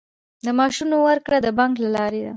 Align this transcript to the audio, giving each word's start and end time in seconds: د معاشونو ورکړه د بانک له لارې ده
د 0.45 0.47
معاشونو 0.57 0.97
ورکړه 1.07 1.37
د 1.41 1.47
بانک 1.59 1.75
له 1.83 1.89
لارې 1.95 2.19
ده 2.25 2.29